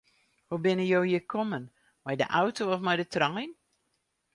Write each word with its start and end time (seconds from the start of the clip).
Hoe 0.47 0.57
binne 0.65 0.85
jo 0.91 1.01
hjir 1.05 1.27
kommen, 1.35 1.63
mei 2.03 2.19
de 2.23 2.31
auto 2.41 2.63
of 2.73 2.81
mei 2.85 2.95
de 3.01 3.05
trein? 3.13 3.51